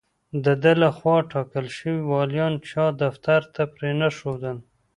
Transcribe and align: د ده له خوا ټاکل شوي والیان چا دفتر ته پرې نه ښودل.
د 0.43 0.45
ده 0.63 0.71
له 0.81 0.89
خوا 0.97 1.17
ټاکل 1.33 1.65
شوي 1.77 2.01
والیان 2.11 2.53
چا 2.69 2.85
دفتر 3.03 3.41
ته 3.53 3.61
پرې 3.73 3.91
نه 4.01 4.09
ښودل. 4.17 4.57